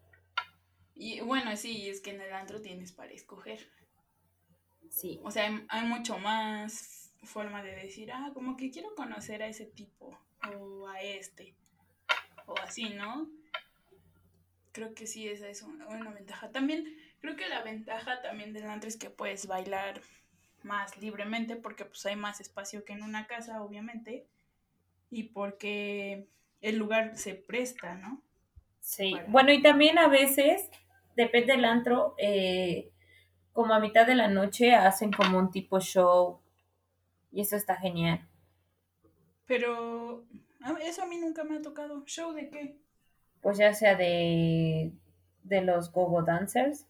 [0.95, 3.67] Y bueno, sí, es que en el antro tienes para escoger.
[4.89, 5.19] Sí.
[5.23, 9.47] O sea, hay, hay mucho más forma de decir, ah, como que quiero conocer a
[9.47, 10.17] ese tipo
[10.57, 11.55] o a este
[12.45, 13.29] o así, ¿no?
[14.71, 16.51] Creo que sí, esa es una, una ventaja.
[16.51, 16.85] También,
[17.19, 20.01] creo que la ventaja también del antro es que puedes bailar
[20.63, 24.25] más libremente porque pues hay más espacio que en una casa, obviamente,
[25.09, 26.27] y porque
[26.61, 28.21] el lugar se presta, ¿no?
[28.79, 29.11] Sí.
[29.13, 30.69] Para- Bueno, y también a veces,
[31.15, 32.89] depende del antro, eh,
[33.53, 36.39] como a mitad de la noche hacen como un tipo show.
[37.31, 38.27] Y eso está genial.
[39.45, 40.23] Pero
[40.61, 42.03] a- eso a mí nunca me ha tocado.
[42.05, 42.77] ¿Show de qué?
[43.41, 44.91] Pues ya sea de,
[45.43, 46.85] de los gogo dancers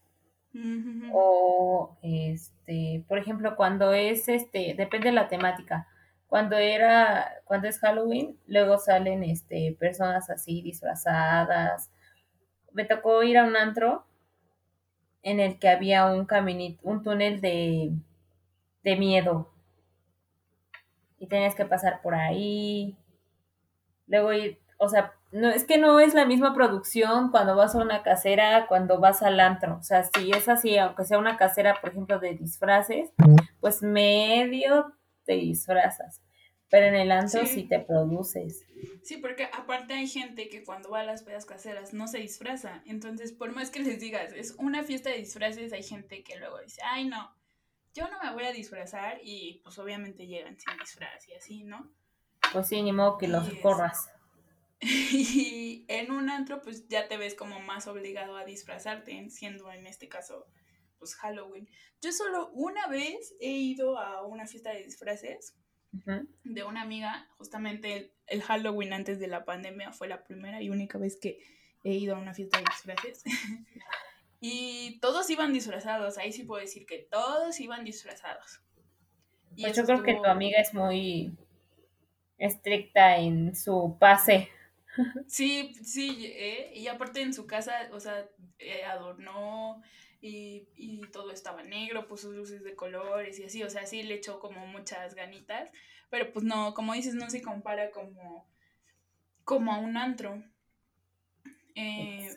[1.12, 5.88] o este, por ejemplo, cuando es este, depende de la temática.
[6.32, 11.90] Cuando era, cuando es Halloween, luego salen este personas así disfrazadas.
[12.72, 14.06] Me tocó ir a un antro
[15.22, 17.92] en el que había un caminito, un túnel de,
[18.82, 19.52] de miedo.
[21.18, 22.96] Y tenías que pasar por ahí.
[24.06, 27.82] Luego ir, o sea, no, es que no es la misma producción cuando vas a
[27.82, 29.76] una casera, cuando vas al antro.
[29.76, 33.10] O sea, si es así, aunque sea una casera, por ejemplo, de disfraces,
[33.60, 36.22] pues medio te disfrazas.
[36.70, 37.54] Pero en el antro Sí.
[37.54, 38.64] sí te produces.
[39.02, 42.82] Sí, porque aparte hay gente que cuando va a las pedas caseras no se disfraza.
[42.86, 46.58] Entonces, por más que les digas, es una fiesta de disfraces, hay gente que luego
[46.60, 47.36] dice, ay, no,
[47.94, 51.92] yo no me voy a disfrazar y pues obviamente llegan sin disfraz y así, ¿no?
[52.54, 54.08] Pues sí, ni modo que los Y es- corras.
[54.80, 59.86] Y en un antro, pues ya te ves como más obligado a disfrazarte, siendo en
[59.86, 60.46] este caso,
[61.02, 61.68] pues Halloween.
[62.00, 65.56] Yo solo una vez he ido a una fiesta de disfraces
[66.44, 70.70] de una amiga, justamente el, el Halloween antes de la pandemia fue la primera y
[70.70, 71.40] única vez que
[71.82, 73.24] he ido a una fiesta de disfraces.
[74.40, 78.60] y todos iban disfrazados, ahí sí puedo decir que todos iban disfrazados.
[79.56, 81.36] Y Pues yo creo que tu amiga es muy
[82.38, 84.48] estricta en su pase.
[85.26, 89.82] Sí, sí, eh, y aparte en su casa, o sea, eh, adornó
[90.22, 94.14] y, y todo estaba negro, puso luces de colores y así, o sea, sí le
[94.14, 95.70] echó como muchas ganitas,
[96.10, 98.46] pero pues no, como dices, no se compara como,
[99.44, 100.42] como a un antro.
[101.74, 102.28] Eh,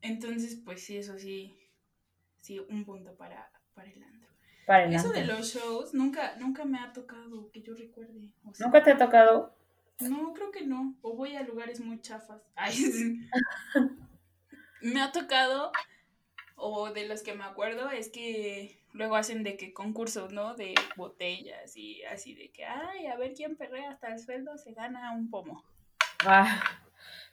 [0.00, 1.58] entonces, pues sí, eso sí,
[2.40, 4.30] sí, un punto para, para el antro.
[4.66, 5.20] Para el Eso antro.
[5.20, 8.32] de los shows nunca, nunca me ha tocado, que yo recuerde.
[8.44, 9.54] o sea, ¿Nunca te ha tocado?
[10.00, 10.96] no, creo que no.
[11.02, 12.42] O voy a lugares muy chafas.
[12.54, 13.20] Ay, sí.
[14.80, 15.70] me ha tocado,
[16.66, 20.54] o de los que me acuerdo, es que luego hacen de que concursos, ¿no?
[20.54, 24.72] De botellas y así de que, ay, a ver quién perrea hasta el sueldo se
[24.72, 25.62] gana un pomo.
[26.24, 26.62] Ah,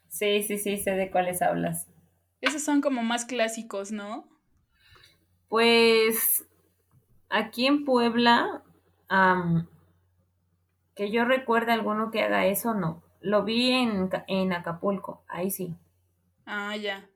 [0.09, 1.87] sí, sí, sí, sé de cuáles hablas.
[2.41, 4.27] Esos son como más clásicos, ¿no?
[5.47, 6.45] Pues
[7.29, 8.63] aquí en Puebla,
[9.07, 9.69] am,
[10.93, 13.01] que yo recuerde alguno que haga eso, no.
[13.21, 15.73] Lo vi en, en Acapulco, ahí sí.
[16.45, 17.07] Ah, ya.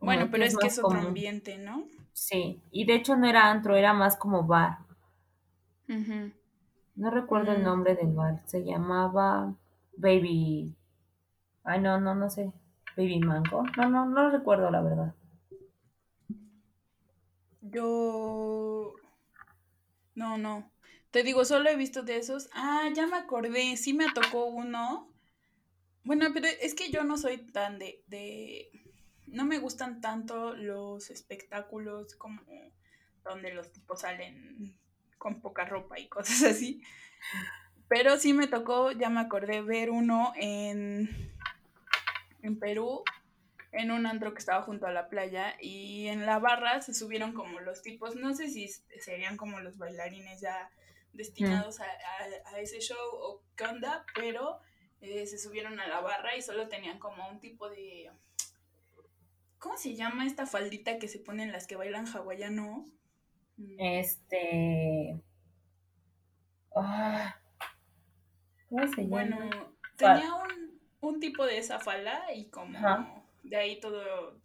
[0.00, 1.06] Bueno, pero es que es otro común.
[1.08, 1.86] ambiente, ¿no?
[2.12, 4.78] Sí, y de hecho no era antro, era más como bar.
[6.94, 7.64] No recuerdo el Mm.
[7.64, 9.56] nombre del bar, se llamaba
[9.96, 10.76] Baby...
[11.64, 12.52] Ay, no, no, no sé.
[12.96, 13.64] Baby Mango.
[13.76, 15.14] No, no, no recuerdo la verdad.
[17.62, 18.94] Yo...
[20.14, 20.70] No, no.
[21.10, 22.48] Te digo, solo he visto de esos.
[22.54, 23.76] Ah, ya me acordé.
[23.76, 25.08] Sí me tocó uno.
[26.04, 28.02] Bueno, pero es que yo no soy tan de...
[28.08, 28.70] de...
[29.30, 32.42] No me gustan tanto los espectáculos como
[33.24, 34.76] donde los tipos salen
[35.18, 36.82] con poca ropa y cosas así.
[37.88, 41.08] Pero sí me tocó, ya me acordé, ver uno en,
[42.42, 43.02] en Perú
[43.72, 47.32] en un antro que estaba junto a la playa y en la barra se subieron
[47.32, 48.68] como los tipos, no sé si
[49.00, 50.70] serían como los bailarines ya
[51.12, 51.82] destinados mm.
[52.54, 54.60] a, ese show o qué onda, pero
[55.00, 58.10] eh, se subieron a la barra y solo tenían como un tipo de...
[59.60, 62.86] ¿Cómo se llama esta faldita que se ponen las que bailan hawaiano?
[63.56, 63.76] Mm.
[63.78, 65.20] Este...
[66.74, 67.36] Ah,
[68.68, 69.08] ¿Cómo se llama?
[69.08, 74.40] Bueno, tenía un, un, tipo de esa falda y como de ahí todo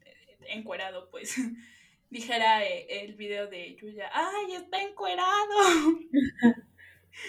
[0.48, 1.36] encuerado, pues.
[2.10, 6.00] Dijera eh, el video de Yuya, ¡ay, está encuerado!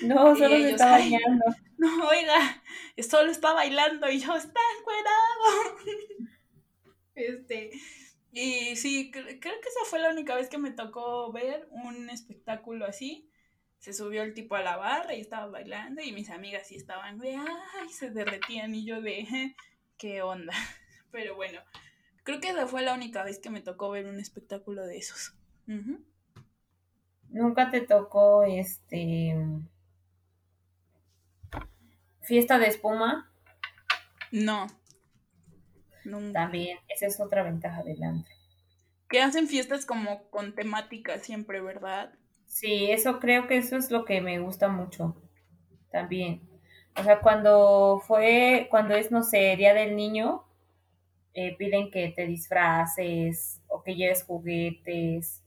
[0.03, 1.45] No, solo se está bailando.
[1.79, 2.63] No, oiga,
[3.09, 5.79] solo está bailando y yo, está encuerado.
[7.17, 7.71] Este,
[8.31, 12.85] y sí, creo que esa fue la única vez que me tocó ver un espectáculo
[12.85, 13.29] así
[13.79, 17.19] se subió el tipo a la barra y estaba bailando y mis amigas sí estaban
[17.19, 19.55] de, ay, se derretían y yo de,
[19.97, 20.53] ¿qué onda?
[21.13, 21.61] Pero bueno,
[22.25, 25.35] creo que esa fue la única vez que me tocó ver un espectáculo de esos.
[27.29, 29.37] Nunca te tocó este
[32.23, 33.33] fiesta de espuma.
[34.33, 34.67] No.
[36.33, 38.35] También, esa es otra ventaja del antro.
[39.09, 42.13] Que hacen fiestas como con temática siempre, ¿verdad?
[42.47, 45.17] Sí, eso creo que eso es lo que me gusta mucho
[45.91, 46.41] también.
[46.99, 50.45] O sea, cuando fue, cuando es, no sé, Día del Niño,
[51.35, 55.43] eh, piden que te disfraces o que lleves juguetes.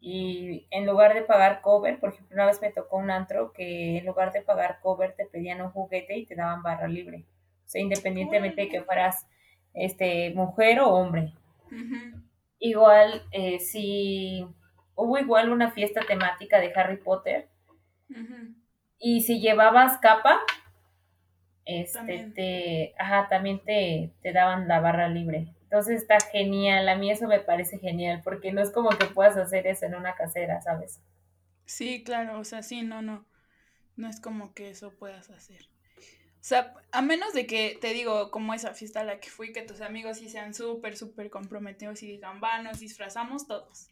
[0.00, 3.98] Y en lugar de pagar cover, por ejemplo, una vez me tocó un antro que
[3.98, 7.24] en lugar de pagar cover te pedían un juguete y te daban barra libre.
[7.66, 9.26] O sea, independientemente de que fueras
[9.74, 11.32] este, mujer o hombre.
[12.58, 14.46] Igual, eh, si
[14.94, 17.48] hubo igual una fiesta temática de Harry Potter.
[18.98, 20.40] Y si llevabas capa,
[21.64, 22.34] este, también.
[22.34, 25.54] te, ajá, también te, te daban la barra libre.
[25.62, 29.36] Entonces está genial, a mí eso me parece genial, porque no es como que puedas
[29.36, 31.02] hacer eso en una casera, ¿sabes?
[31.66, 33.26] Sí, claro, o sea, sí, no, no,
[33.94, 35.68] no es como que eso puedas hacer.
[36.40, 39.52] O sea, a menos de que, te digo, como esa fiesta a la que fui,
[39.52, 43.88] que tus amigos sí sean súper, súper comprometidos y digan, va, nos disfrazamos todos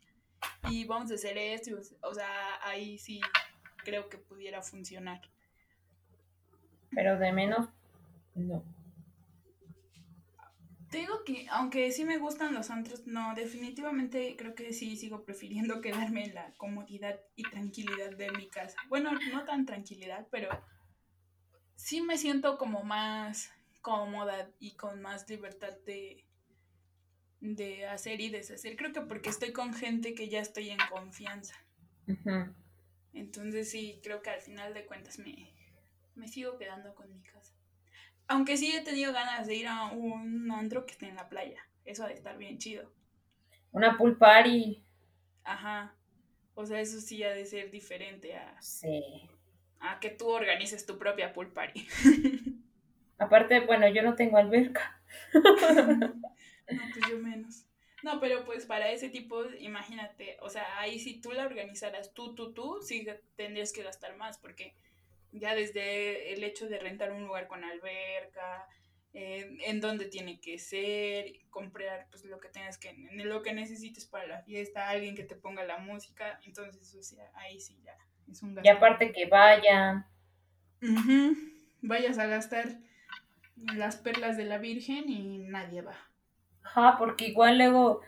[0.68, 2.28] y vamos a hacer esto, o sea,
[2.62, 3.20] ahí sí
[3.84, 5.20] creo que pudiera funcionar.
[6.90, 7.68] Pero de menos,
[8.34, 8.64] no.
[10.90, 15.24] Te digo que, aunque sí me gustan los antros, no, definitivamente creo que sí sigo
[15.24, 18.76] prefiriendo quedarme en la comodidad y tranquilidad de mi casa.
[18.88, 20.48] Bueno, no tan tranquilidad, pero
[21.76, 26.24] sí me siento como más cómoda y con más libertad de,
[27.40, 28.76] de hacer y deshacer.
[28.76, 31.54] Creo que porque estoy con gente que ya estoy en confianza.
[33.12, 35.54] Entonces sí, creo que al final de cuentas me,
[36.16, 37.54] me sigo quedando con mi casa.
[38.28, 41.60] Aunque sí he tenido ganas de ir a un andro que esté en la playa.
[41.84, 42.90] Eso ha de estar bien chido.
[43.70, 44.82] Una pool party.
[45.44, 45.94] Ajá.
[46.54, 48.60] O sea, eso sí ha de ser diferente a...
[48.60, 49.30] Sí.
[49.80, 51.86] A que tú organices tu propia pool party.
[53.18, 55.00] Aparte, bueno, yo no tengo alberca.
[55.32, 57.64] No, pues yo menos.
[58.02, 62.34] No, pero pues para ese tipo, imagínate, o sea, ahí si tú la organizaras tú,
[62.34, 63.06] tú, tú, sí
[63.36, 64.74] tendrías que gastar más, porque
[65.32, 68.68] ya desde el hecho de rentar un lugar con alberca,
[69.12, 74.06] eh, en dónde tiene que ser, comprar pues lo que tengas que, lo que necesites
[74.06, 77.96] para la fiesta, alguien que te ponga la música, entonces, o sea, ahí sí ya
[78.30, 78.68] es un gasto.
[78.68, 80.06] Y aparte que vayan.
[81.82, 82.78] Vayas a gastar
[83.74, 85.96] las perlas de la Virgen y nadie va.
[86.62, 88.02] Ajá, porque igual luego,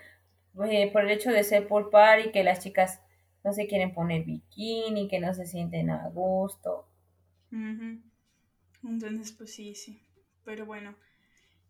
[0.69, 1.91] eh, por el hecho de ser por
[2.25, 3.01] y que las chicas
[3.45, 6.87] no se quieren poner bikini, que no se sienten a gusto.
[7.51, 10.03] Entonces, pues sí, sí.
[10.45, 10.97] Pero bueno,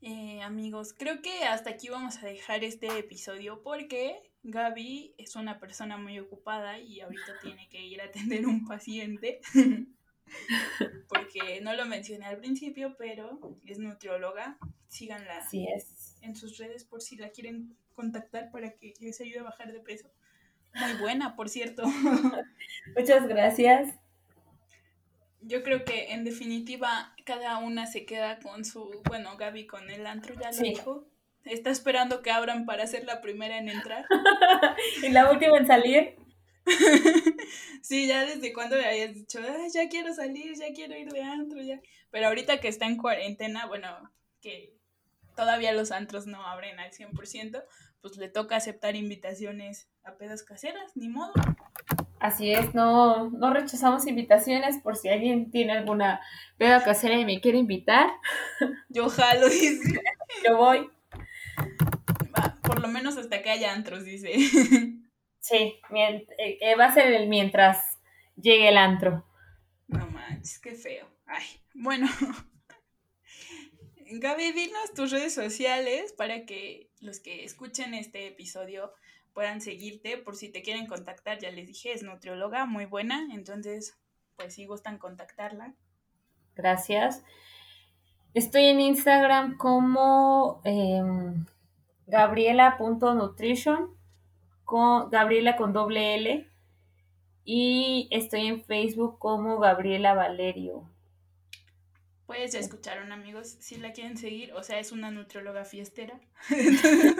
[0.00, 5.58] eh, amigos, creo que hasta aquí vamos a dejar este episodio porque Gaby es una
[5.58, 9.40] persona muy ocupada y ahorita tiene que ir a atender un paciente.
[11.08, 14.58] porque no lo mencioné al principio, pero es nutrióloga.
[14.88, 15.46] Síganla.
[15.48, 19.44] Sí es en sus redes por si la quieren contactar para que les ayude a
[19.44, 20.10] bajar de peso.
[20.74, 21.82] Muy buena, por cierto.
[22.96, 23.94] Muchas gracias.
[25.40, 30.06] Yo creo que en definitiva cada una se queda con su, bueno, Gaby con el
[30.06, 31.06] antro ya lo dijo.
[31.48, 34.04] Está esperando que abran para ser la primera en entrar.
[35.02, 36.16] y la última en salir.
[37.82, 39.40] sí, ya desde cuando le habías dicho,
[39.72, 41.80] ya quiero salir, ya quiero ir de antro, ya.
[42.10, 43.88] Pero ahorita que está en cuarentena, bueno,
[44.40, 44.74] que
[45.36, 47.62] todavía los antros no abren al 100%,
[48.00, 51.32] pues le toca aceptar invitaciones a pedas caseras, ni modo.
[52.20, 56.20] Así es, no, no rechazamos invitaciones por si alguien tiene alguna
[56.56, 58.10] peda casera y me quiere invitar.
[58.88, 60.00] Yo jalo, dice.
[60.48, 60.90] Yo voy.
[62.80, 64.32] Lo menos hasta que haya antros, dice.
[65.40, 67.98] Sí, eh, va a ser el mientras
[68.36, 69.24] llegue el antro.
[69.86, 71.08] No manches, qué feo.
[71.26, 72.06] Ay, bueno.
[74.10, 78.92] Gaby, dinos tus redes sociales para que los que escuchen este episodio
[79.32, 81.38] puedan seguirte por si te quieren contactar.
[81.38, 83.96] Ya les dije, es nutrióloga muy buena, entonces,
[84.36, 85.74] pues si gustan contactarla.
[86.56, 87.22] Gracias.
[88.38, 91.02] Estoy en Instagram como eh,
[92.06, 93.96] gabriela.nutrition,
[94.62, 96.48] con Gabriela con doble L.
[97.44, 100.88] Y estoy en Facebook como Gabriela Valerio.
[102.26, 106.20] Pues ya escucharon amigos, si la quieren seguir, o sea, es una nutrióloga fiestera.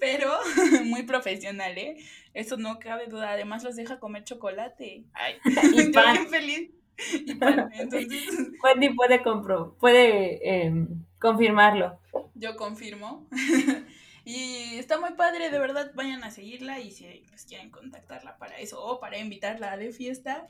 [0.00, 0.32] pero
[0.84, 1.96] muy profesional, ¿eh?
[2.34, 3.30] Eso no cabe duda.
[3.30, 5.04] Además los deja comer chocolate.
[5.12, 5.46] Ay, y
[5.92, 6.70] bien feliz.
[6.98, 7.30] Y.
[7.80, 8.50] Entonces...
[8.62, 11.98] Wendy puede, compro puede em, confirmarlo.
[12.34, 13.26] Yo confirmo.
[14.24, 18.58] y está muy padre, de verdad, vayan a seguirla y si pues, quieren contactarla para
[18.58, 20.48] eso o para invitarla de fiesta,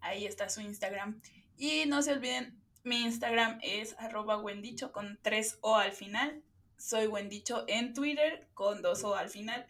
[0.00, 1.20] ahí está su Instagram.
[1.56, 6.42] Y no se olviden, mi Instagram es arroba wendicho con tres O al final
[6.78, 9.66] soy Wendicho en Twitter con dos O al final.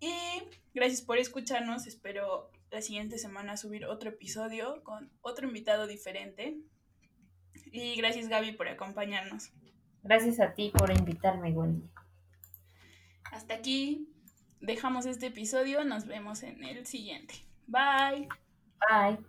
[0.00, 0.14] Y
[0.72, 1.86] gracias por escucharnos.
[1.86, 6.58] Espero la siguiente semana subir otro episodio con otro invitado diferente.
[7.70, 9.52] Y gracias Gaby por acompañarnos.
[10.02, 11.88] Gracias a ti por invitarme, Wendy.
[13.30, 14.08] Hasta aquí
[14.60, 15.84] dejamos este episodio.
[15.84, 17.34] Nos vemos en el siguiente.
[17.66, 18.28] Bye.
[18.90, 19.24] Bye.